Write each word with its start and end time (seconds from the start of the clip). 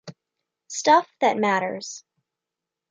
Stuff 0.67 1.05
that 1.19 1.37
matters. 1.37 2.03